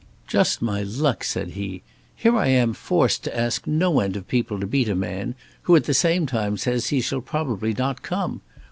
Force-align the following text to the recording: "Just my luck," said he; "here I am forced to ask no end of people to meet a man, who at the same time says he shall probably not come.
"Just 0.25 0.63
my 0.63 0.81
luck," 0.81 1.23
said 1.23 1.49
he; 1.49 1.83
"here 2.15 2.35
I 2.35 2.47
am 2.47 2.73
forced 2.73 3.23
to 3.25 3.39
ask 3.39 3.67
no 3.67 3.99
end 3.99 4.15
of 4.17 4.27
people 4.27 4.59
to 4.59 4.65
meet 4.65 4.89
a 4.89 4.95
man, 4.95 5.35
who 5.69 5.75
at 5.75 5.83
the 5.83 5.93
same 5.93 6.25
time 6.25 6.57
says 6.57 6.87
he 6.87 7.01
shall 7.01 7.21
probably 7.21 7.75
not 7.75 8.01
come. 8.01 8.41